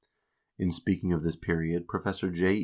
[0.57, 2.59] In speaking of this period Professor J.